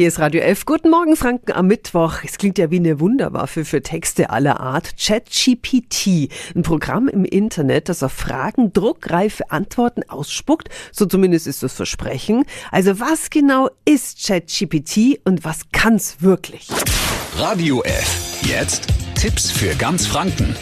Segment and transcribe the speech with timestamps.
[0.00, 0.64] Hier ist Radio F.
[0.64, 2.24] Guten Morgen, Franken, am Mittwoch.
[2.24, 4.94] Es klingt ja wie eine Wunderwaffe für Texte aller Art.
[4.96, 10.70] ChatGPT, ein Programm im Internet, das auf Fragen druckreife Antworten ausspuckt.
[10.90, 12.46] So zumindest ist das Versprechen.
[12.70, 16.68] Also was genau ist ChatGPT und was kann's wirklich?
[17.36, 18.40] Radio F.
[18.46, 18.86] Jetzt
[19.16, 20.56] Tipps für ganz Franken.